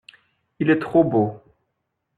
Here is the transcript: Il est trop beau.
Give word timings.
Il 0.57 0.71
est 0.71 0.79
trop 0.79 1.03
beau. 1.03 1.39